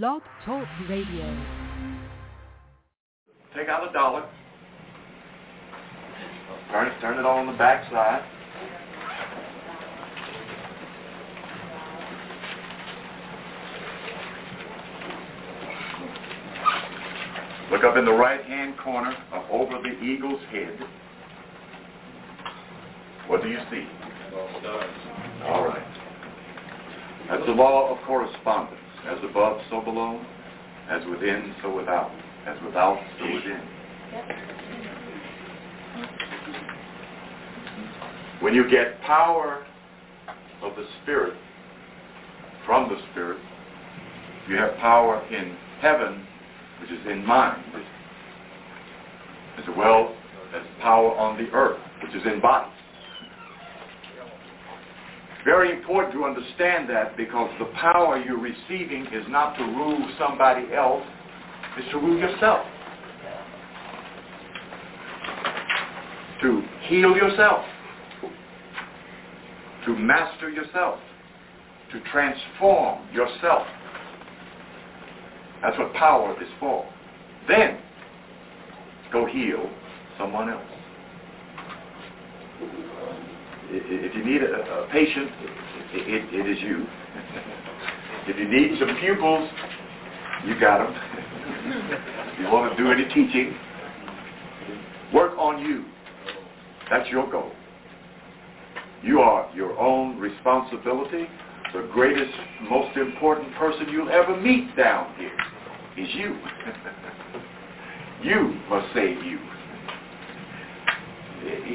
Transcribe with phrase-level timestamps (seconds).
[0.00, 1.44] Blog Talk Radio.
[3.54, 4.26] Take out a dollar.
[6.70, 8.24] Turn it, turn it all on the back side.
[17.70, 20.78] Look up in the right-hand corner up over the eagle's head.
[23.26, 23.86] What do you see?
[25.44, 25.86] All right.
[27.28, 28.81] That's the law of correspondence.
[29.06, 30.20] As above, so below.
[30.88, 32.10] As within, so without.
[32.46, 33.60] As without, so within.
[38.40, 39.64] When you get power
[40.62, 41.34] of the Spirit
[42.66, 43.38] from the Spirit,
[44.48, 46.26] you have power in heaven,
[46.80, 47.62] which is in mind,
[49.58, 50.14] as well
[50.54, 52.71] as power on the earth, which is in body.
[55.44, 60.72] Very important to understand that because the power you're receiving is not to rule somebody
[60.72, 61.02] else,
[61.76, 62.64] it's to rule yourself.
[66.42, 67.64] To heal yourself.
[69.86, 71.00] To master yourself.
[71.92, 73.66] To transform yourself.
[75.60, 76.86] That's what power is for.
[77.48, 77.78] Then,
[79.12, 79.68] go heal
[80.18, 80.62] someone else
[83.74, 85.30] if you need a, a patient,
[85.94, 86.86] it, it, it is you.
[88.28, 89.48] if you need some pupils,
[90.46, 90.94] you got them.
[92.34, 93.56] if you want to do any teaching,
[95.14, 95.84] work on you.
[96.90, 97.52] That's your goal.
[99.02, 101.26] You are your own responsibility.
[101.72, 102.32] The greatest,
[102.68, 105.36] most important person you'll ever meet down here
[105.96, 106.38] is you.
[108.22, 109.38] you must save you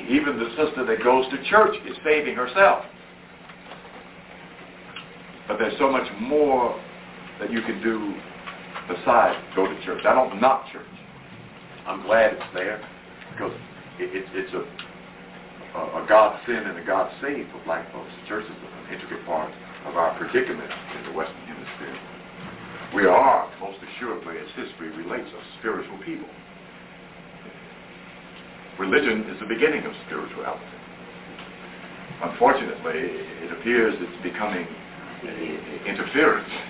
[0.09, 2.85] even the sister that goes to church is saving herself.
[5.47, 6.79] But there's so much more
[7.39, 8.13] that you can do
[8.87, 10.03] besides go to church.
[10.05, 10.85] I don't knock church.
[11.85, 12.83] I'm glad it's there
[13.31, 13.53] because
[13.99, 14.63] it, it, it's a,
[15.77, 18.11] a, a God sin and a God save for black folks.
[18.23, 19.51] The church is an integral part
[19.85, 21.99] of our predicament in the Western Hemisphere.
[22.95, 26.27] We are, most assuredly, as history relates, a spiritual people
[28.79, 30.65] religion is the beginning of spirituality.
[32.23, 34.67] Unfortunately, it appears it's becoming
[35.85, 36.49] interference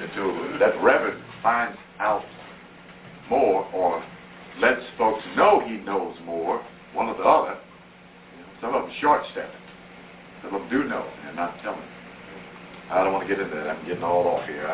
[0.00, 2.24] until that reverend finds out
[3.28, 4.04] more or
[4.60, 7.58] lets folks know he knows more, one or the other.
[8.60, 9.50] Some of them short-stepping.
[10.42, 11.80] Some of them do know and not telling.
[12.90, 13.68] I don't want to get into that.
[13.68, 14.66] I'm getting all off here.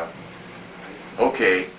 [1.19, 1.69] Okay,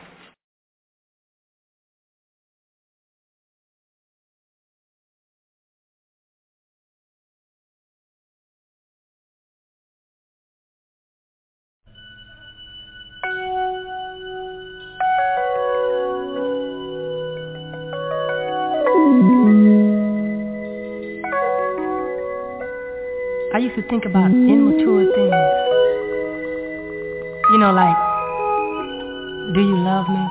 [23.58, 25.34] I used to think about immature things.
[27.50, 27.98] You know, like,
[29.52, 30.22] do you love me?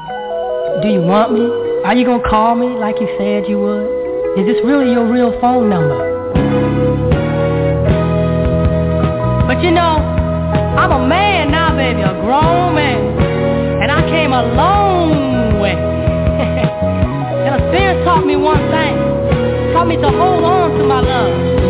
[0.82, 1.44] Do you want me?
[1.84, 4.40] Are you going to call me like you said you would?
[4.40, 6.00] Is this really your real phone number?
[9.46, 10.00] But you know,
[10.80, 13.84] I'm a man now, baby, a grown man.
[13.84, 15.76] And I came a long way.
[17.44, 18.96] and a spirit taught me one thing.
[19.74, 21.67] Taught me to hold on to my love.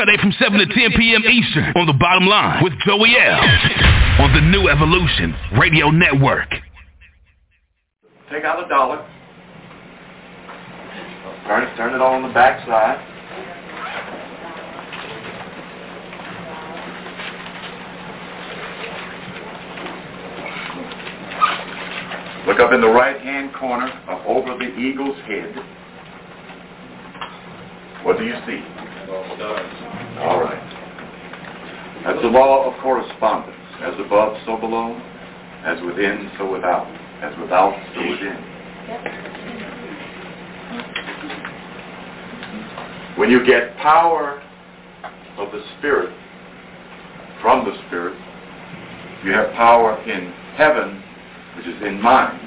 [0.00, 1.22] Sunday from 7 to 10 p.m.
[1.28, 3.38] Eastern on The Bottom Line with Joey L.
[4.24, 6.48] on the New Evolution Radio Network.
[8.32, 9.06] Take out a dollar.
[11.46, 12.96] Turn it, turn it on the back side.
[22.46, 25.54] Look up in the right-hand corner up over the eagle's head.
[28.02, 28.79] What do you see?
[29.10, 32.02] All right.
[32.04, 33.56] That's the law of correspondence.
[33.82, 34.94] As above, so below.
[35.64, 36.86] As within, so without.
[37.22, 38.38] As without, so within.
[43.18, 44.40] When you get power
[45.38, 46.14] of the Spirit
[47.42, 48.16] from the Spirit,
[49.24, 51.02] you have power in heaven,
[51.56, 52.40] which is in mind,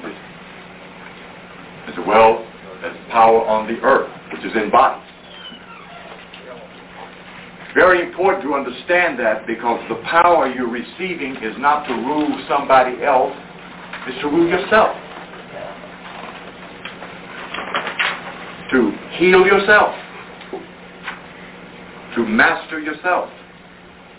[1.86, 2.44] as well
[2.82, 5.03] as power on the earth, which is in bodies.
[7.74, 13.02] Very important to understand that because the power you're receiving is not to rule somebody
[13.02, 13.34] else,
[14.06, 14.96] it's to rule yourself.
[18.70, 19.94] To heal yourself.
[22.14, 23.28] To master yourself.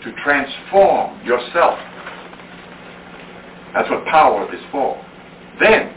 [0.04, 1.78] To transform yourself.
[3.72, 5.02] That's what power is for.
[5.60, 5.94] Then,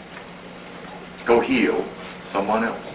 [1.28, 1.86] go heal
[2.32, 2.90] someone else.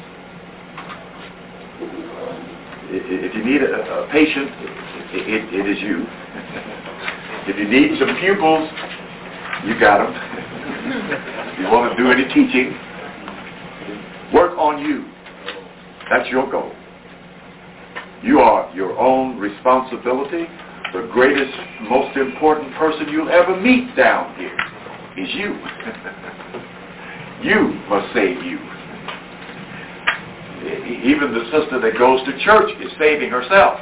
[2.96, 4.50] If you need a, a patient,
[5.10, 6.06] it, it, is you.
[7.46, 8.70] If you need some pupils,
[9.66, 10.14] you got them.
[10.14, 12.76] if you want to do any teaching,
[14.32, 15.06] work on you.
[16.10, 16.72] That's your goal.
[18.22, 20.46] You are your own responsibility.
[20.92, 21.52] The greatest,
[21.90, 24.56] most important person you'll ever meet down here
[25.18, 25.58] is you.
[27.50, 28.73] you must save you.
[31.04, 33.80] Even the sister that goes to church is saving herself.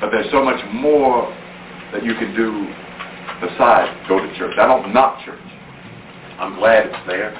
[0.00, 1.30] But there's so much more
[1.92, 2.66] that you can do
[3.38, 4.54] besides go to church.
[4.58, 5.38] I don't knock church.
[6.38, 7.30] I'm glad it's there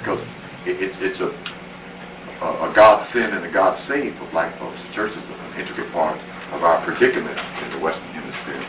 [0.00, 0.20] because
[0.64, 4.78] it, it, it's a, a, a God sin and a God save for black folks.
[4.88, 6.16] The church is an integral part
[6.52, 8.64] of our predicament in the Western Hemisphere.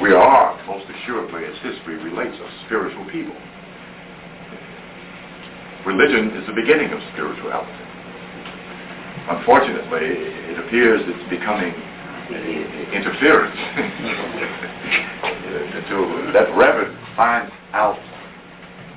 [0.00, 3.36] We are, most assuredly, as history relates, a spiritual people.
[5.86, 7.70] Religion is the beginning of spirituality.
[9.30, 10.18] Unfortunately,
[10.50, 11.72] it appears it's becoming
[12.90, 13.54] interference
[15.78, 17.96] until that reverend finds out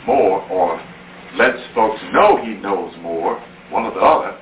[0.07, 0.81] more or
[1.37, 4.35] lets folks know he knows more, one or the other.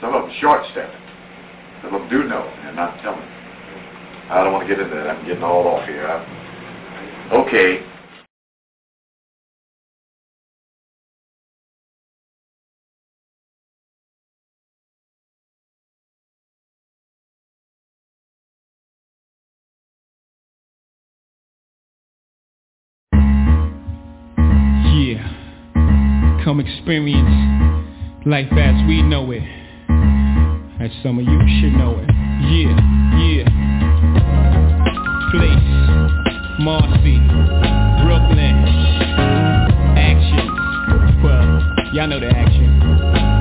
[0.00, 1.02] Some of them short-stepping.
[1.82, 3.20] Some of them do know and not telling.
[4.30, 5.06] I don't want to get into that.
[5.06, 6.08] I'm getting all off here.
[6.08, 6.24] I,
[7.44, 7.91] okay.
[26.52, 29.42] Come experience life as we know it.
[30.82, 32.10] As some of you should know it.
[32.44, 32.76] Yeah,
[33.16, 33.48] yeah.
[35.30, 35.70] Place,
[36.60, 37.16] Marcy,
[38.04, 38.68] Brooklyn.
[39.96, 41.22] Action.
[41.24, 43.31] Well, y'all know the action.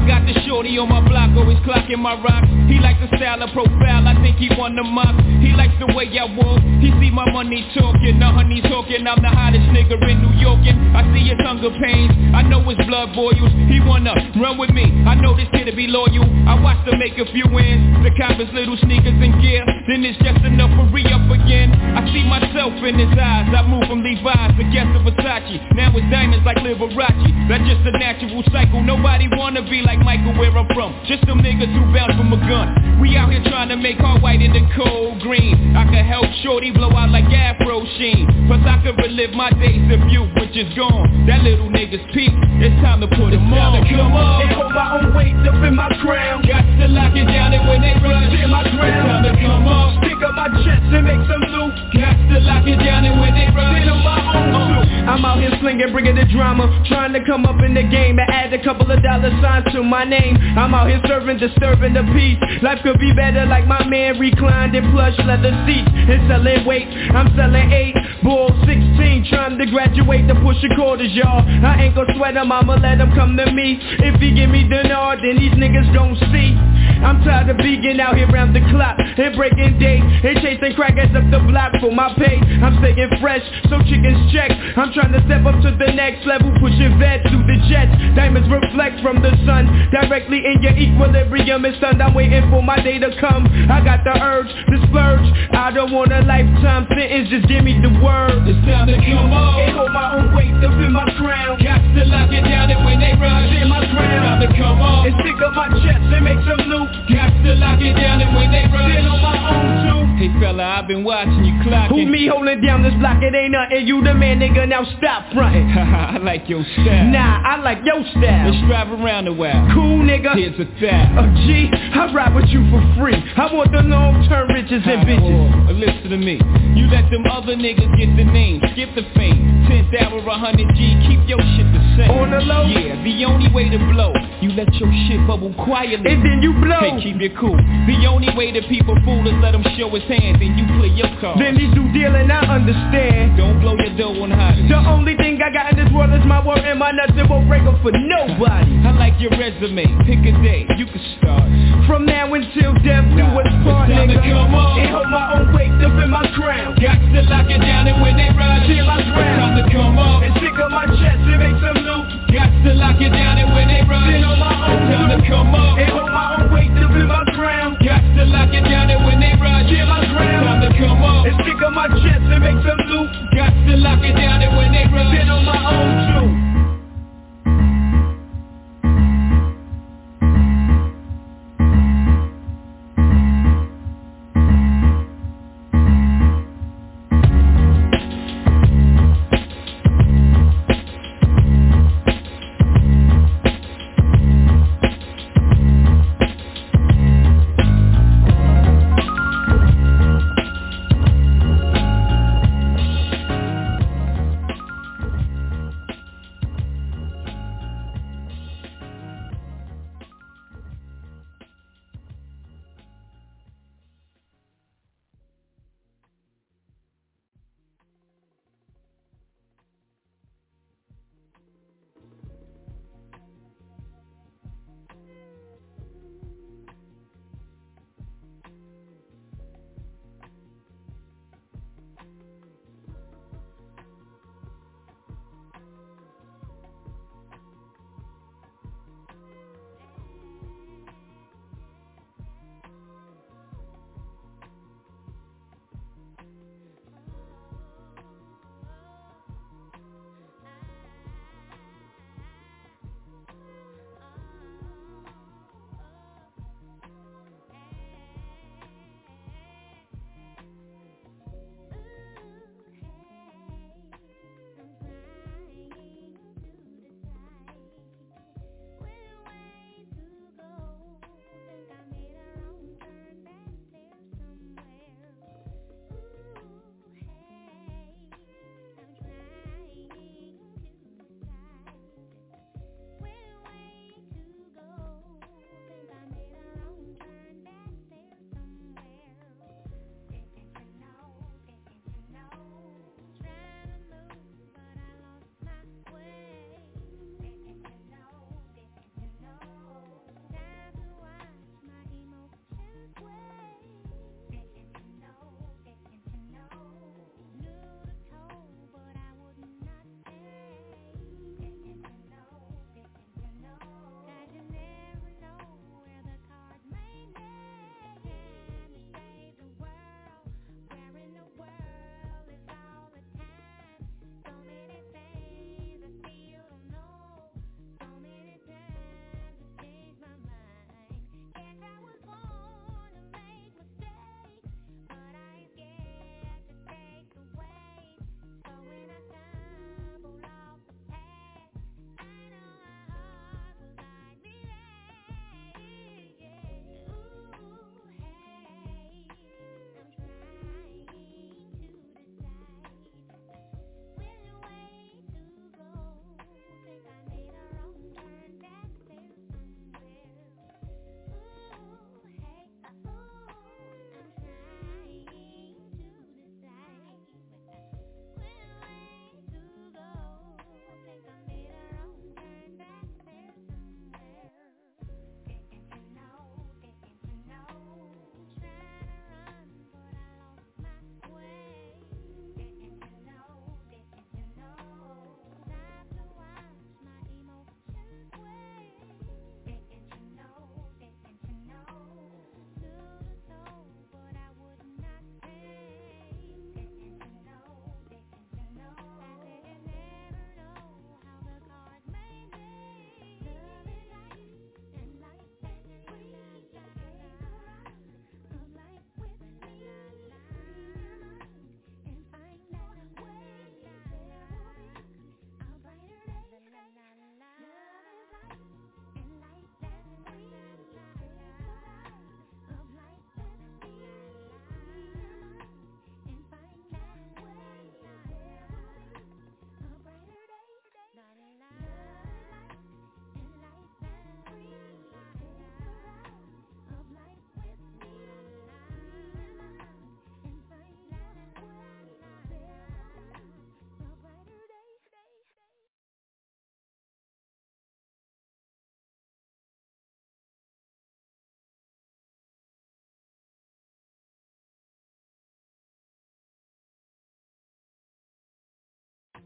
[0.00, 2.48] I got the shorty on my block, always clocking my rocks.
[2.72, 5.12] He likes the style of profile, I think he won the mock.
[5.44, 8.16] He likes the way I walk, he see my money talking.
[8.16, 10.64] The honey talking, I'm the hottest nigga in New York.
[10.64, 13.52] And I see his hunger pains, I know his blood boils.
[13.68, 16.24] He wanna run with me, I know this kid to be loyal.
[16.48, 19.68] I watched him make a few wins, the cop his little sneakers and gear.
[19.84, 21.76] Then it's just enough for re-up again.
[21.76, 25.60] I see myself in his eyes, I move from Levi's to guess to Versace.
[25.76, 28.80] Now it's diamonds like Liberace, that's just a natural cycle.
[28.80, 32.40] Nobody wanna be like Michael where I'm from Just some niggas who bounce from a
[32.46, 33.00] gun.
[33.00, 35.74] We out here trying to make our white in the cold green.
[35.74, 38.28] I can help shorty blow out like Afro Sheen.
[38.46, 41.26] Plus I can relive my days of youth which is gone.
[41.26, 42.30] That little nigga's peak.
[42.62, 43.82] It's time to put him on.
[43.88, 46.46] Come on And hold my own weight up in my crown.
[46.46, 48.86] Got to lock it down and when they run in my crown.
[48.86, 51.74] It's time to come on Stick up my chest and make some loot.
[51.98, 54.70] Got to lock it down and when they run Sit on my own
[55.10, 56.70] I'm out here slinging, bringing the drama.
[56.86, 59.82] Trying to come up in the game and add a couple of dollar signs to
[59.82, 60.36] my name.
[60.56, 62.38] I'm out here serving, disturbing the peace.
[62.62, 66.88] Life could be better like my man reclined in plush leather seats And selling weight,
[66.88, 71.40] I'm selling eight Bull 16, trying to graduate to push a quarters, y'all.
[71.40, 73.78] I ain't gon' sweat him, I'ma let him come to me.
[73.80, 76.52] If he give me nod, then these niggas gon' see.
[77.00, 81.08] I'm tired of being out here round the clock And breaking day And chasing crackers
[81.16, 82.36] up the block for my pay.
[82.60, 83.40] I'm staying fresh,
[83.72, 84.52] so chickens check.
[84.76, 87.92] I'm trying to step up to the next level, pushing vets through the jets.
[88.12, 89.59] Diamonds reflect from the sun,
[89.90, 91.64] directly in your equilibrium.
[91.64, 93.46] It's stunned, I'm waiting for my day to come.
[93.70, 95.26] I got the urge to splurge.
[95.52, 98.46] I don't want a lifetime sentence, just give me the word.
[98.46, 99.58] It's time to come on.
[99.60, 101.58] Can't hold my own weight up in my crown.
[101.60, 104.22] Got to lock it down and when they rush, in my crown.
[104.22, 105.06] Time to come on.
[105.06, 106.88] And stick up my chest and make some loot.
[107.10, 110.00] Got to lock it down and when they rush, Stand on my own too.
[110.20, 111.88] Hey fella, I've been watching you clocking.
[111.88, 113.22] Who me holding down this block?
[113.22, 113.86] It ain't nothing.
[113.86, 114.68] You the man, nigga.
[114.68, 115.70] Now stop fronting.
[115.72, 117.08] I like your style.
[117.08, 118.50] Nah, I like your style.
[118.50, 119.74] Let's drive around a while.
[119.74, 120.34] Cool nigga.
[120.34, 121.24] Here's a thou.
[121.24, 123.16] Oh G, I ride with you for free.
[123.36, 125.68] I want the long-term riches and bitches.
[125.68, 126.38] Oh, listen to me.
[126.78, 129.66] You let them other niggas get the name, skip the fame.
[129.70, 132.10] 10th hour, 100 G, keep your shit the same.
[132.10, 132.66] On the low?
[132.66, 136.10] Yeah, the only way to blow, you let your shit bubble quietly.
[136.10, 136.80] And then you blow.
[136.80, 137.54] Hey, keep it cool.
[137.54, 140.88] The only way that people fool is let them show his hands then you play
[140.88, 141.38] your card.
[141.38, 143.36] Then he do dealing, I understand.
[143.36, 144.56] Don't blow your dough on hot.
[144.56, 147.12] The only thing I got in this world is my word and my nuts.
[147.14, 148.72] It won't break up for nobody.
[148.82, 149.88] I like your resume.
[150.04, 151.48] Pick a day, you can start.
[151.88, 153.88] From now until death, do it's part,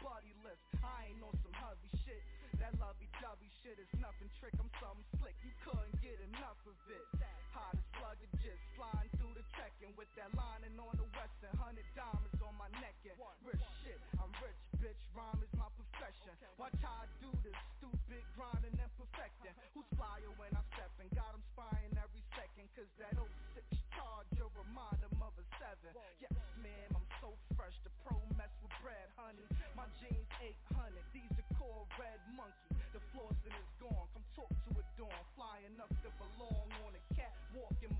[0.00, 0.62] body lift.
[0.80, 2.22] I ain't on some heavy shit.
[2.62, 4.54] That lovey-dovey shit is nothing trick.
[4.56, 5.36] I'm something slick.
[5.42, 7.04] You couldn't get enough of it.
[7.52, 11.52] Hot as slugger just flying through the checking with that lining on the western.
[11.58, 12.33] Hundred diamonds
[35.64, 37.93] Fly enough to belong on a catwalk in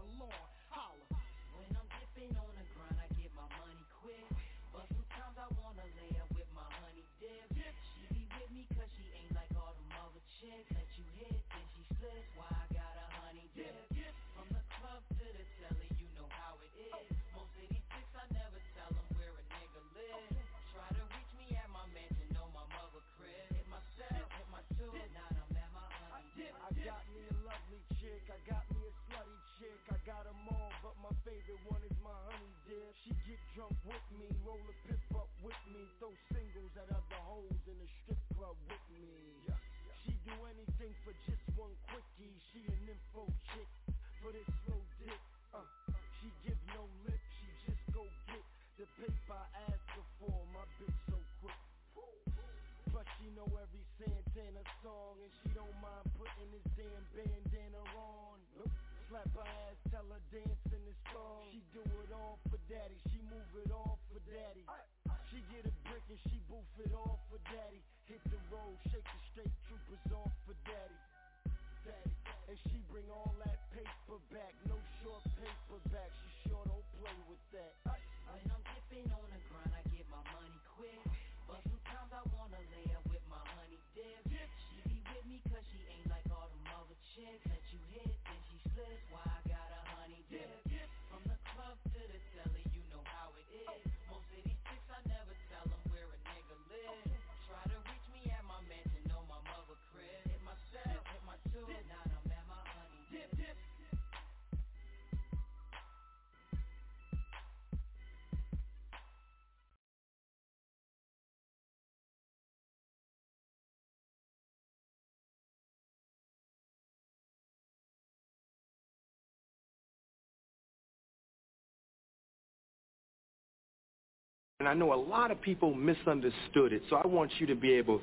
[124.64, 127.74] And I know a lot of people misunderstood it, so I want you to be
[127.74, 128.00] able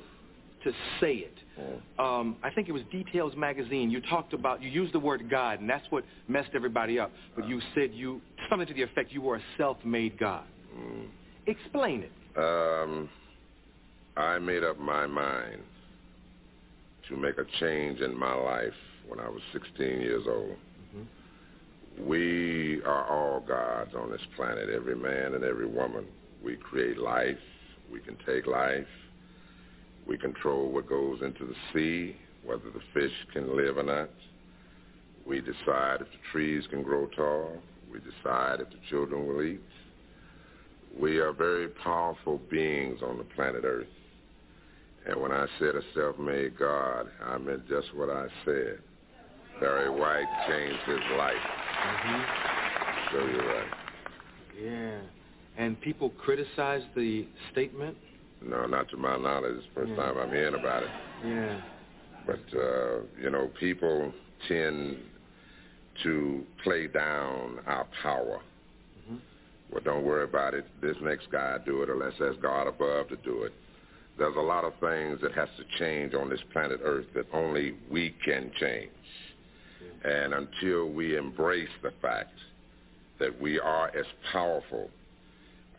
[0.62, 0.70] to
[1.00, 1.34] say it.
[1.98, 3.90] Um, I think it was Details Magazine.
[3.90, 7.10] You talked about, you used the word God, and that's what messed everybody up.
[7.34, 10.44] But you said you, something to the effect you were a self-made God.
[11.48, 12.12] Explain it.
[12.38, 13.08] Um,
[14.16, 15.62] I made up my mind
[17.08, 18.70] to make a change in my life
[19.08, 20.54] when I was 16 years old.
[22.06, 26.06] We are all gods on this planet, every man and every woman.
[26.44, 27.38] We create life.
[27.90, 28.86] We can take life.
[30.06, 34.10] We control what goes into the sea, whether the fish can live or not.
[35.26, 37.58] We decide if the trees can grow tall.
[37.92, 39.60] We decide if the children will eat.
[40.98, 43.86] We are very powerful beings on the planet Earth.
[45.06, 48.78] And when I said a self-made God, I meant just what I said.
[49.60, 51.34] Barry White changed his life.
[51.86, 52.22] Mm-hmm.
[53.12, 53.70] So you're right.
[54.60, 55.00] Yeah.
[55.58, 57.96] And people criticize the statement?
[58.44, 59.56] No, not to my knowledge.
[59.56, 60.88] It's the first time I'm hearing about it.
[61.24, 61.60] Yeah.
[62.26, 64.12] But, uh, you know, people
[64.48, 64.96] tend
[66.02, 68.40] to play down our power.
[69.72, 70.66] Well, don't worry about it.
[70.82, 73.52] This next guy do it, or let's ask God above to do it.
[74.18, 77.74] There's a lot of things that has to change on this planet Earth that only
[77.90, 78.90] we can change.
[80.04, 82.34] And until we embrace the fact
[83.18, 84.90] that we are as powerful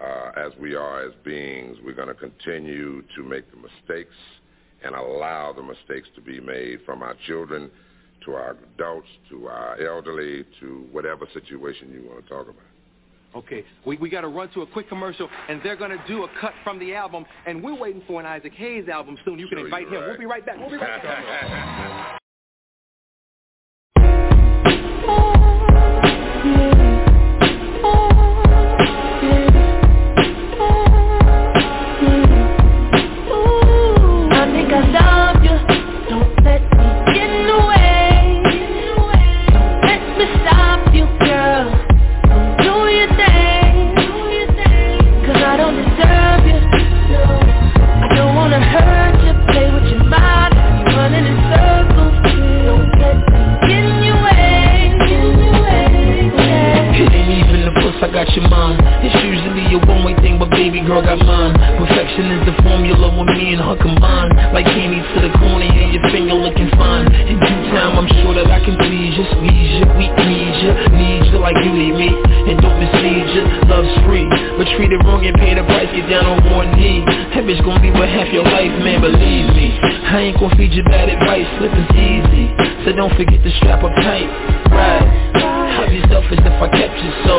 [0.04, 4.16] uh, as we are as beings, we're going to continue to make the mistakes
[4.84, 7.72] and allow the mistakes to be made from our children
[8.26, 12.56] to our adults to our elderly to whatever situation you want to talk about.
[13.36, 16.24] Okay, we, we got to run to a quick commercial, and they're going to do
[16.24, 19.40] a cut from the album, and we're waiting for an Isaac Hayes album soon.
[19.40, 20.04] You can Sure, invite him.
[20.06, 20.60] We'll be right back.
[20.60, 22.20] We'll be right back.
[76.64, 77.04] on knee
[77.36, 79.76] That bitch gon' be with half your life, man, believe me.
[80.08, 82.46] I ain't gon' feed you bad advice, slipping's easy.
[82.86, 84.28] So don't forget to strap up tight,
[84.72, 85.04] right?
[85.36, 87.36] I'd be selfish if I kept you so.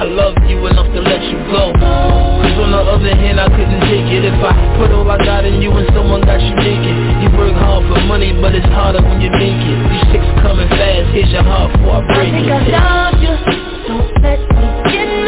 [0.00, 1.72] I love you enough to let you go.
[1.76, 4.24] Cause on the other hand I couldn't take it.
[4.24, 7.52] If I put all I got in you and someone got you naked You work
[7.52, 11.28] hard for money but it's harder when you make it These chicks coming fast, here's
[11.28, 12.74] your heart before I break I think it.
[12.74, 13.34] I love you.
[13.86, 15.19] Don't let me get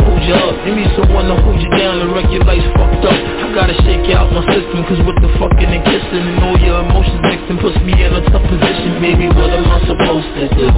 [0.00, 0.51] hold you up?
[0.62, 3.18] Give me someone to hold you down and wreck your life fucked up.
[3.18, 6.86] I gotta shake out my system Cause with the fucking and kissing And all your
[6.86, 9.02] emotions mixing Puts me in a tough position.
[9.02, 10.70] Baby, what am I supposed to do?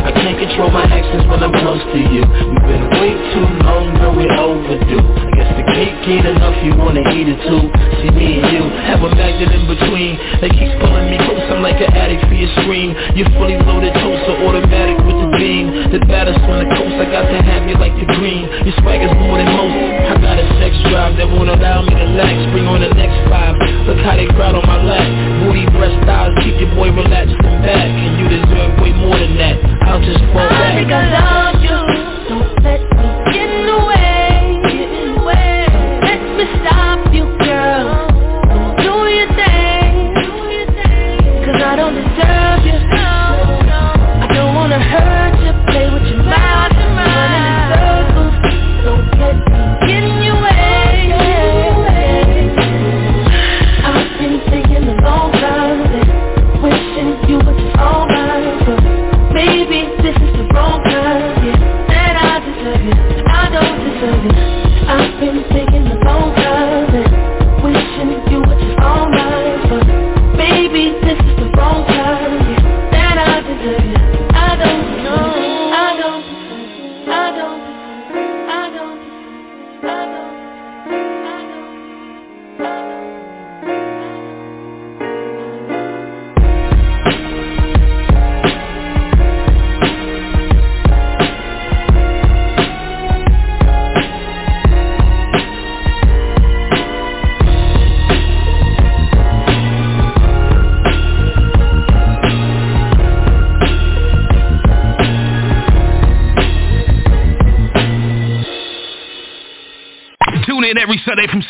[0.00, 2.24] I can't control my actions when I'm close to you.
[2.24, 5.04] We've been way too long, girl, we're overdue.
[5.04, 7.68] I guess the cake ain't enough, you wanna eat it too.
[8.00, 10.16] See me and you, have a magnet in between.
[10.40, 13.92] That keeps pulling me close, I'm like an addict for your scream You're fully loaded,
[14.00, 15.92] toaster, automatic with the beam.
[15.92, 18.48] The baddest on the coast, I got to have you like the green.
[18.64, 19.78] Your swagger's more than most.
[20.10, 23.14] I got a sex drive that won't allow me to relax Bring on the next
[23.30, 23.54] five,
[23.86, 25.06] look how they crowd on my lap.
[25.46, 29.38] Booty, breast, thighs, keep your boy relaxed and back And you deserve way more than
[29.38, 29.54] that.
[29.86, 30.82] I'll just fall back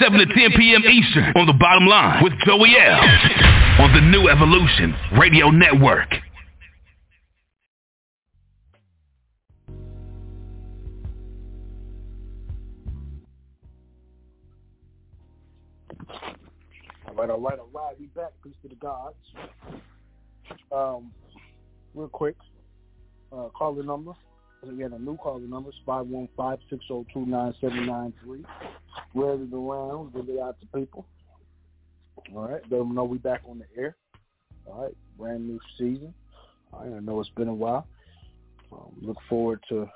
[0.01, 0.83] 7 to 10 p.m.
[0.89, 3.01] Eastern on the bottom line with Joey L.
[3.85, 6.09] on the New Evolution Radio Network.
[17.07, 18.01] All right, all right, all right.
[18.01, 18.31] We back.
[18.43, 19.17] Peace to the gods.
[20.73, 21.13] Um,
[21.95, 22.37] real quick,
[23.33, 24.13] uh, call the number.
[24.63, 28.45] Again, a new caller number is 515-602-9793.
[29.15, 31.07] Ready to round, give it out to people.
[32.35, 33.97] All right, let them know we back on the air.
[34.67, 36.15] All right, brand new season.
[36.73, 37.87] I know it's been a while.
[38.73, 39.89] Um, look forward to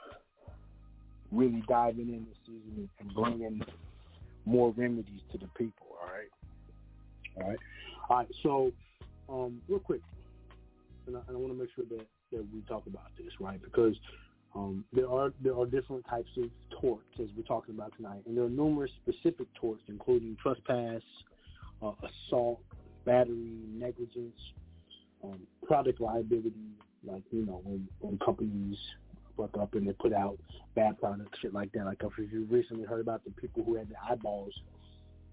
[1.30, 3.62] really diving in this season and bringing
[4.44, 5.86] more remedies to the people.
[6.02, 6.28] All right.
[7.36, 7.58] All right.
[8.08, 8.28] All right.
[8.42, 8.72] So,
[9.28, 10.00] um, real quick,
[11.06, 13.60] and I, and I want to make sure that, that we talk about this, right?
[13.62, 13.94] Because
[14.54, 16.44] um, there are there are different types of
[16.80, 21.02] torts as we're talking about tonight, and there are numerous specific torts, including trespass,
[21.82, 22.60] uh, assault,
[23.04, 24.38] battery, negligence,
[25.24, 26.52] um, product liability,
[27.04, 28.78] like you know when when companies
[29.36, 30.38] fuck up and they put out
[30.76, 31.84] bad products, shit like that.
[31.84, 34.52] Like if you recently heard about the people who had the eyeballs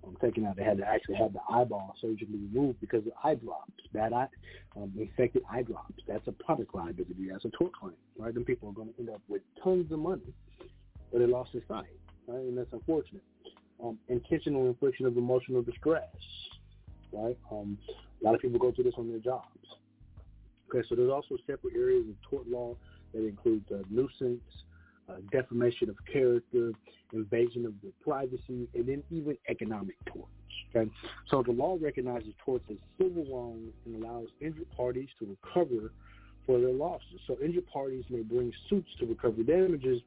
[0.06, 3.36] um, taken out, they had to actually have the eyeball surgically removed because of eye
[3.36, 4.28] drops, bad eye,
[4.76, 5.94] um, infected eye drops.
[6.08, 7.30] That's a product liability.
[7.32, 8.34] That's a tort claim, right?
[8.34, 10.34] Then people are going to end up with tons of money,
[11.12, 11.86] but they lost their sight,
[12.28, 12.40] right?
[12.40, 13.24] And that's unfortunate.
[13.84, 16.04] Um, intentional infliction of emotional distress,
[17.12, 17.38] right?
[17.52, 17.78] Um,
[18.22, 19.48] a lot of people go through this on their jobs.
[20.70, 22.76] Okay, so there's also separate areas of tort law
[23.14, 24.42] that include uh, nuisance,
[25.12, 26.72] uh, defamation of character,
[27.14, 30.30] invasion of the privacy, and then even economic torts.
[30.74, 30.90] Okay,
[31.30, 35.92] so the law recognizes torts as civil wrongs and allows injured parties to recover
[36.46, 37.20] for their losses.
[37.28, 40.02] So injured parties may bring suits to recover damages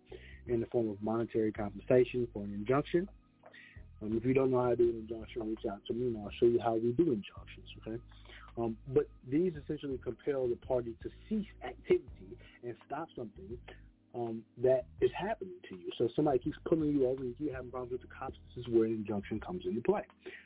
[0.46, 3.08] in the form of monetary compensation for an injunction.
[4.02, 6.18] Um, if you don't know how to do an injunction, reach out to me and
[6.18, 7.68] I'll show you how we do injunctions.
[7.86, 7.98] Okay,
[8.58, 13.58] um, but these essentially compel the party to cease activity and stop something
[14.14, 15.90] um, that is happening to you.
[15.98, 18.64] So if somebody keeps pulling you over and you having problems with the cops, this
[18.64, 20.02] is where an injunction comes into play.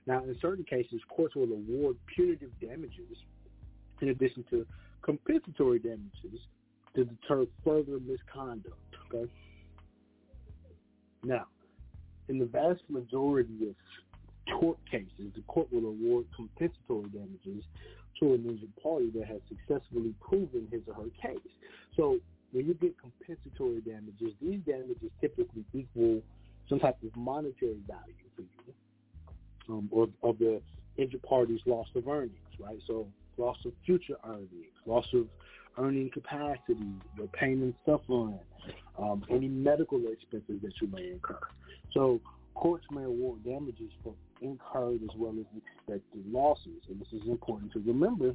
[0.07, 3.17] Now, in certain cases, courts will award punitive damages
[4.01, 4.67] in addition to
[5.03, 6.41] compensatory damages
[6.97, 8.75] to deter further misconduct.
[9.13, 9.31] Okay.
[11.25, 11.47] Now,
[12.29, 17.65] in the vast majority of tort cases, the court will award compensatory damages
[18.21, 21.39] to an injured party that has successfully proven his or her case.
[21.97, 22.19] So
[22.53, 26.23] when you get compensatory damages, these damages typically equal
[26.69, 28.75] some type of monetary value for you,
[29.69, 30.61] um, or of the
[30.97, 32.79] injured party's loss of earnings, right?
[32.87, 35.27] So loss of future earnings, loss of
[35.79, 36.77] earning capacity,
[37.17, 38.39] your pain and suffering,
[38.99, 41.39] um, any medical expenses that you may incur.
[41.93, 42.21] So
[42.55, 47.73] courts may award damages for incurred as well as expected losses, and this is important
[47.73, 48.35] to remember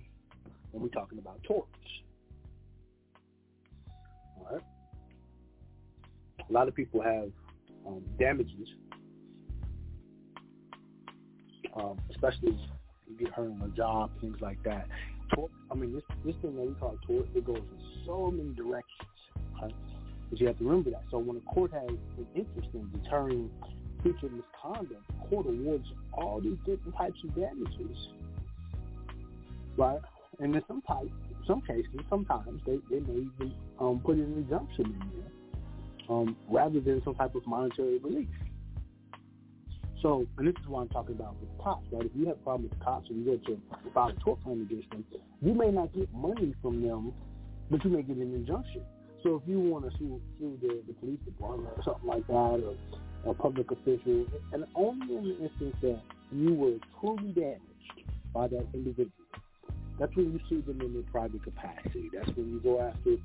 [0.71, 1.69] when we're talking about torts.
[6.49, 7.29] A lot of people have
[7.87, 8.67] um, damages,
[11.75, 12.59] um, especially if
[13.07, 14.87] you get hurt on a job, things like that.
[15.33, 18.53] Tort, I mean, this this thing that we call tort, it goes in so many
[18.55, 19.09] directions.
[19.57, 19.73] Okay?
[20.29, 21.03] But you have to remember that.
[21.11, 23.49] So when a court has an interest in deterring
[24.01, 27.97] future misconduct, the court awards all these different types of damages,
[29.77, 29.99] right?
[30.39, 31.11] And in some types,
[31.47, 35.31] some cases, sometimes they, they may even um, put an injunction in there
[36.09, 38.29] um, rather than some type of monetary relief.
[40.01, 42.05] So, and this is what I'm talking about with cops, right?
[42.05, 43.61] If you have a problem with cops and you go to
[43.93, 45.05] file a tort claim against them,
[45.41, 47.13] you may not get money from them,
[47.71, 48.81] but you may get an injunction.
[49.23, 52.33] So if you want to sue, sue the, the police department or something like that,
[52.33, 52.75] or
[53.25, 56.01] a public official, and only in the instance that
[56.33, 57.61] you were truly damaged
[58.33, 59.09] by that individual,
[59.97, 62.09] that's when you sue them in their private capacity.
[62.13, 63.15] That's when you go after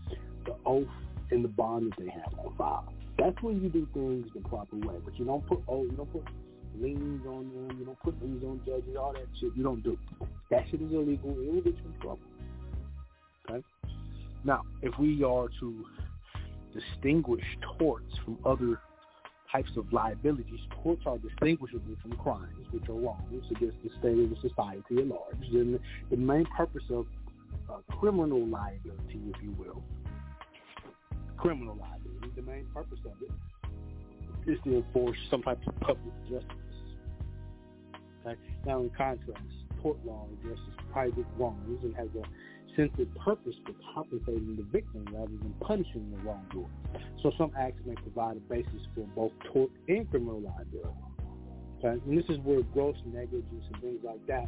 [0.45, 0.87] the oath
[1.31, 2.93] and the bond that they have on file.
[3.19, 4.95] That's when you do things the proper way.
[5.05, 6.25] But you don't put oh, you don't put
[6.81, 7.77] liens on them.
[7.79, 8.97] You don't put liens on judges.
[8.99, 9.99] All that shit you don't do.
[10.51, 11.31] That shit is illegal.
[11.31, 12.19] It will get you in trouble.
[13.51, 13.65] Okay.
[14.45, 15.85] Now, if we are to
[16.73, 17.45] distinguish
[17.79, 18.81] torts from other
[19.51, 24.31] types of liabilities, torts are distinguishable from crimes, which are wrongs against the state of
[24.31, 25.53] the society at large.
[25.53, 27.07] Then the main purpose of
[27.71, 29.83] uh, criminal liability, if you will,
[31.39, 36.51] criminal liability, the main purpose of it is to enforce some type of public justice.
[38.27, 38.39] Okay?
[38.67, 39.41] Now, in contrast,
[39.83, 42.23] tort law addresses private wrongs and has a
[42.77, 46.69] centered purpose for compensating the victim rather than punishing the wrongdoer.
[47.23, 50.99] So some acts may provide a basis for both tort and criminal liability.
[51.79, 52.01] Okay?
[52.07, 54.47] And this is where gross negligence and things like that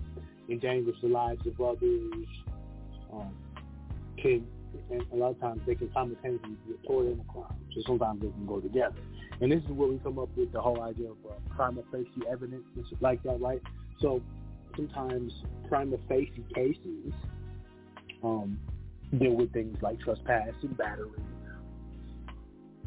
[0.49, 2.27] endangers the lives of others
[3.13, 3.35] um,
[4.17, 4.47] can,
[4.91, 7.59] and a lot of times they can simultaneously be a tort and a crime.
[7.75, 8.97] So sometimes they can go together.
[9.41, 12.27] And this is where we come up with the whole idea of uh, prima facie
[12.31, 13.63] evidence and like that, right?
[14.01, 14.21] So
[14.77, 15.33] sometimes
[15.69, 17.13] prima facie cases
[18.23, 18.59] um,
[19.19, 21.11] deal with things like trespass and battery,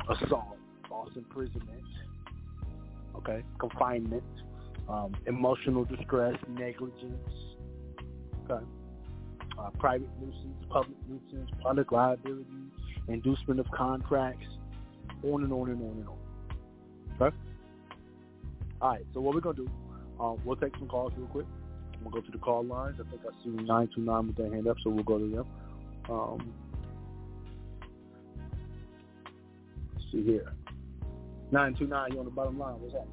[0.09, 0.57] assault,
[0.87, 1.83] false imprisonment,
[3.15, 4.23] okay, confinement,
[4.87, 7.33] um, emotional distress, negligence,
[8.49, 8.63] okay,
[9.57, 12.45] uh, private nuisance, public nuisance, public liability,
[13.07, 14.45] inducement of contracts,
[15.23, 16.17] on and on and on and on.
[17.21, 17.35] Okay?
[18.81, 19.71] All right, so what we're going to do,
[20.19, 21.45] um, we'll take some calls real quick.
[22.01, 22.97] We'll go to the call lines.
[22.99, 25.45] I think I see 929 with their hand up, so we'll go to them.
[26.09, 26.53] Um,
[30.11, 30.53] see here.
[31.51, 32.75] 929, you on the bottom line.
[32.79, 33.07] What's that?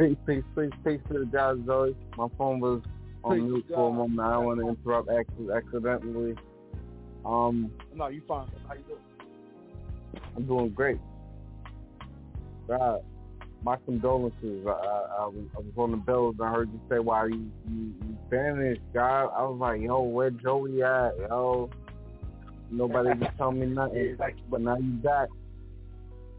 [0.00, 1.94] Peace, peace, peace, peace to the guys, Zoe.
[2.16, 2.80] My phone was
[3.22, 4.20] on Peace, mute for a moment.
[4.20, 6.34] I don't want to interrupt accidentally.
[7.22, 8.48] Um, No, you fine.
[8.66, 10.22] How you doing?
[10.34, 10.96] I'm doing great.
[12.66, 13.00] God,
[13.62, 14.66] my condolences.
[14.66, 17.26] I, I, I, was, I was on the bells and I heard you say, "Why
[17.26, 21.12] you you, you vanished, God?" I was like, "Yo, where Joey at?
[21.28, 21.68] Yo,
[22.70, 24.16] nobody was telling me nothing."
[24.50, 25.28] But now you back.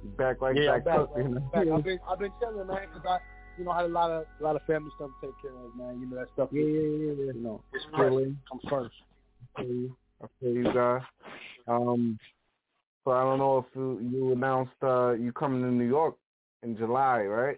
[0.04, 1.28] You back like yeah, back, cook, man.
[1.28, 1.42] you know?
[1.54, 1.68] I'm back.
[1.78, 3.20] I've been I've been chilling, man, because I
[3.62, 5.76] you know had a lot of a lot of family stuff to take care of,
[5.76, 6.00] man.
[6.02, 6.50] You know that stuff.
[6.52, 7.34] Yeah, yeah, yeah, yeah.
[7.34, 8.36] You know, it's Really?
[8.50, 8.96] comes first.
[9.56, 9.96] I feel you.
[10.24, 11.02] I feel you, guys.
[11.68, 12.18] Um,
[13.06, 16.16] so I don't know if you, you announced uh, you coming to New York
[16.64, 17.58] in July, right?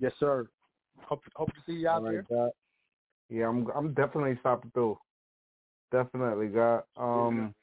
[0.00, 0.48] Yes, sir.
[1.02, 2.50] Hope hope to see you out right, there.
[3.28, 4.98] Yeah, I'm I'm definitely stopping through.
[5.92, 6.82] Definitely, God.
[6.96, 7.54] Um,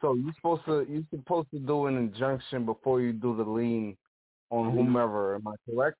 [0.00, 3.98] so you supposed to you supposed to do an injunction before you do the lien
[4.48, 5.34] on whomever.
[5.34, 5.98] Am I correct?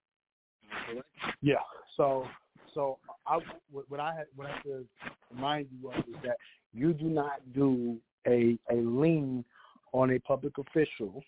[1.41, 1.55] Yeah.
[1.97, 2.27] So
[2.75, 3.39] so I
[3.71, 4.85] what I had what I have to
[5.33, 6.37] remind you of is that
[6.73, 9.45] you do not do a a lien
[9.93, 11.23] on a public official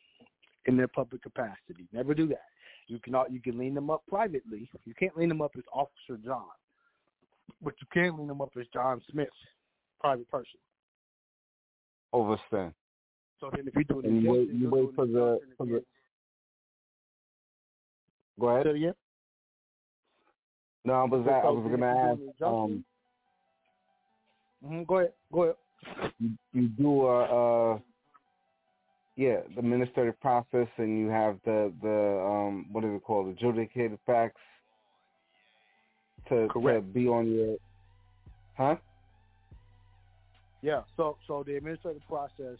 [0.66, 1.86] in their public capacity.
[1.92, 2.46] Never do that.
[2.86, 4.68] You can you can lien them up privately.
[4.84, 6.44] You can't lien them up as Officer John,
[7.62, 9.28] but you can lien them up as John Smith,
[10.00, 10.60] private person.
[12.12, 12.72] Overstand.
[13.40, 15.84] So then, if you do And you wait, you wait for the for the.
[18.38, 18.64] Go ahead.
[18.64, 18.94] Say it again.
[20.84, 22.20] No, I was I was gonna ask.
[22.20, 22.84] an Um, injunction-
[24.64, 25.12] Mhm, Go ahead.
[25.32, 25.56] Go ahead.
[26.18, 27.78] you, you do a uh,
[29.16, 33.98] yeah, the administrative process, and you have the the um, what is it called, adjudicated
[34.06, 34.40] facts
[36.28, 37.56] to to be on your,
[38.56, 38.76] huh?
[40.62, 40.82] Yeah.
[40.96, 42.58] So so the administrative process,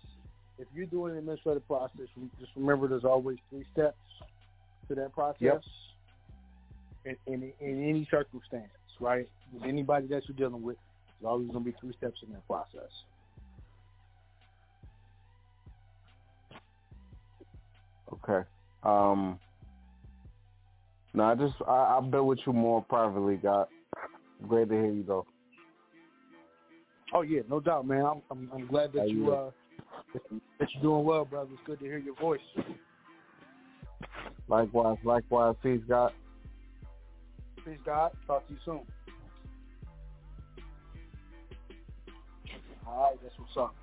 [0.58, 2.06] if you're doing an administrative process,
[2.38, 3.96] just remember there's always three steps
[4.88, 5.40] to that process.
[5.40, 5.62] Yep.
[7.04, 9.28] In, in in any circumstance, right?
[9.52, 10.76] With anybody that you're dealing with,
[11.20, 12.90] there's always going to be three steps in that process.
[18.12, 18.48] Okay.
[18.82, 19.38] Um.
[21.12, 23.66] No, I just I, I'll bet with you more privately, God.
[24.48, 25.26] Great to hear you though.
[27.12, 28.04] Oh yeah, no doubt, man.
[28.04, 29.50] I'm I'm, I'm glad that How you uh
[30.14, 30.22] that
[30.58, 31.50] that you're doing well, brother.
[31.52, 32.40] It's good to hear your voice.
[34.48, 36.12] Likewise, likewise, peace, God.
[37.64, 38.12] Peace, God.
[38.26, 38.80] Talk to you soon.
[42.86, 43.74] All right, that's what's up.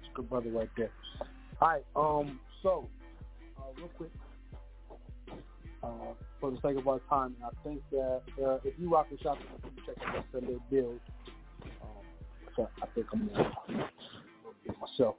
[0.00, 0.90] It's good brother right there.
[1.60, 2.88] All right, um, so
[3.58, 4.10] uh, real quick,
[5.82, 5.88] uh,
[6.40, 9.38] for the sake of our time, I think that uh, if you rock the shop,
[9.64, 11.00] you check out that Sunday build.
[11.82, 12.04] Um,
[12.54, 13.50] so I think I'm gonna
[14.68, 15.16] a myself,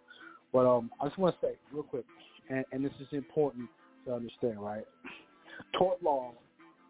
[0.54, 2.06] but um, I just want to say real quick,
[2.50, 3.68] and, and this is important
[4.06, 4.86] to understand, right?
[5.78, 6.34] Tort law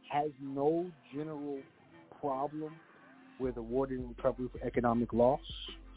[0.09, 1.59] has no general
[2.19, 2.73] problem
[3.39, 5.41] with awarding recovery for economic loss.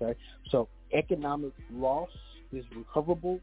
[0.01, 0.19] Okay,
[0.51, 2.11] so economic loss
[2.53, 3.41] is recoverable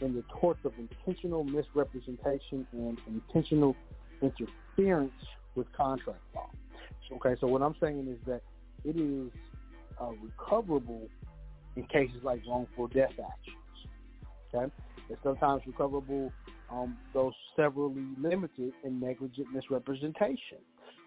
[0.00, 3.76] in the torts of intentional misrepresentation and intentional
[4.20, 5.12] interference
[5.54, 6.48] with contract law.
[7.12, 8.40] Okay, so what I'm saying is that
[8.84, 9.30] it is
[10.00, 11.08] uh, recoverable
[11.76, 13.56] in cases like wrongful death actions.
[14.54, 14.72] Okay,
[15.10, 16.32] it's sometimes recoverable
[16.70, 20.58] um, though severally limited in negligent misrepresentation.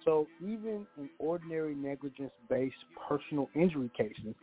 [0.06, 2.76] So even in ordinary negligence-based
[3.10, 4.36] personal injury cases,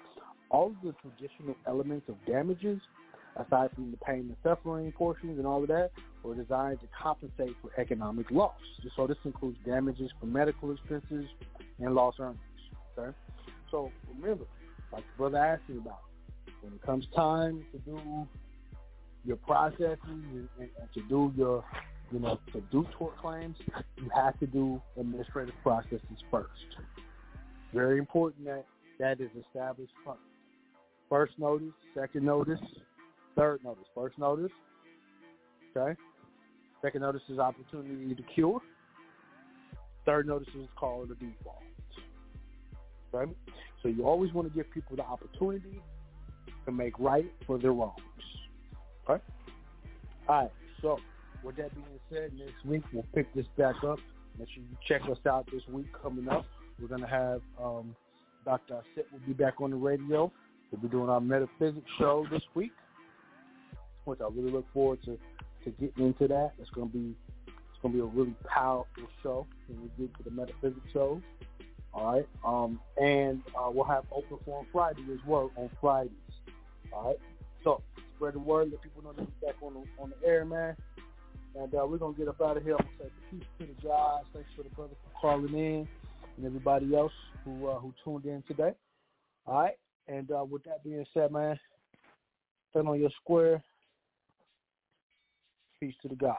[0.51, 2.81] all of the traditional elements of damages,
[3.37, 5.91] aside from the pain and suffering portions and all of that,
[6.23, 8.53] were designed to compensate for economic loss.
[8.97, 11.27] So this includes damages for medical expenses
[11.79, 12.39] and lost earnings.
[12.99, 13.17] Okay,
[13.71, 13.91] so
[14.21, 14.45] remember,
[14.93, 16.01] like the brother asked you about,
[16.61, 17.99] when it comes time to do
[19.25, 21.65] your processes and, and, to do your,
[22.13, 23.57] you know, to do tort claims,
[23.97, 26.01] you have to do administrative processes
[26.31, 26.49] first.
[27.73, 28.65] Very important that
[28.99, 30.19] that is established first.
[31.09, 32.61] First notice, second notice,
[33.37, 33.85] third notice.
[33.95, 34.53] First notice,
[35.77, 35.99] okay.
[36.83, 38.61] Second notice is opportunity to cure.
[40.05, 41.63] Third notice is called a default.
[43.15, 43.33] Okay?
[43.83, 45.81] So you always want to give people the opportunity
[46.67, 48.01] to make right for their wrongs.
[49.09, 49.23] Okay?
[50.29, 50.51] All right.
[50.81, 50.99] So
[51.43, 53.99] with that being said, next week we'll pick this back up.
[54.39, 56.45] Make sure you check us out this week coming up.
[56.81, 57.95] We're gonna have um,
[58.45, 58.75] Dr.
[58.75, 60.33] Asit will be back on the radio.
[60.71, 62.73] We'll be doing our metaphysics show this week,
[64.05, 65.19] which I really look forward to
[65.65, 66.53] to getting into that.
[66.59, 67.15] It's gonna be
[67.47, 71.21] it's gonna be a really powerful show when we get to the metaphysics show.
[71.93, 72.29] All right.
[72.45, 76.11] Um, and uh, we'll have open forum Friday as well on Fridays.
[76.93, 77.19] All right.
[77.63, 77.83] So
[78.25, 80.75] spread the word, let people know that we're back on the on the air, man.
[81.57, 82.75] And uh, we're gonna get up out of here.
[82.79, 84.25] I'm gonna say peace to the guys.
[84.33, 85.87] Thanks for the brother for calling in
[86.37, 87.13] and everybody else
[87.45, 88.73] who uh, who tuned in today.
[89.47, 89.75] All right.
[90.09, 91.59] And uh, with that being said, man,
[92.71, 93.63] stand on your square.
[95.79, 96.39] Peace to the gods.